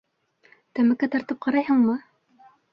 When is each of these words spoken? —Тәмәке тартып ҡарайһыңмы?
—Тәмәке 0.79 1.11
тартып 1.17 1.43
ҡарайһыңмы? 1.49 1.99